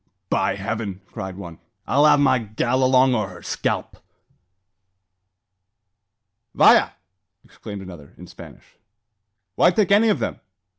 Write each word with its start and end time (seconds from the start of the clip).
"By 0.31 0.55
Heaven!" 0.55 0.99
cried 1.05 1.37
one, 1.37 1.59
"I'll 1.85 2.07
have 2.07 2.19
my 2.19 2.39
gal 2.39 2.83
along, 2.83 3.13
or 3.13 3.29
her 3.29 3.43
scalp." 3.43 3.97
"Vaya!" 6.55 6.89
exclaimed 7.43 7.83
another, 7.83 8.15
in 8.17 8.25
Spanish; 8.25 8.79
"why 9.53 9.69
take 9.69 9.91
any 9.91 10.09
of 10.09 10.17
them? 10.17 10.39